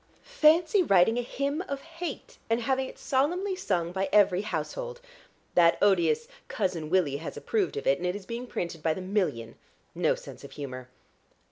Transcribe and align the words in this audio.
Fancy 0.23 0.81
writing 0.81 1.19
a 1.19 1.21
Hymn 1.21 1.61
of 1.69 1.81
Hate, 1.81 2.39
and 2.49 2.61
having 2.61 2.87
it 2.87 2.97
solemnly 2.97 3.55
sung 3.55 3.91
by 3.91 4.09
every 4.11 4.41
household! 4.41 4.99
That 5.53 5.77
odious 5.79 6.27
Cousin 6.47 6.89
Willie 6.89 7.17
has 7.17 7.37
approved 7.37 7.77
of 7.77 7.85
it, 7.85 7.99
and 7.99 8.07
it 8.07 8.15
is 8.15 8.25
being 8.25 8.47
printed 8.47 8.81
by 8.81 8.95
the 8.95 9.01
million. 9.01 9.59
No 9.93 10.15
sense 10.15 10.43
of 10.43 10.53
humour." 10.53 10.89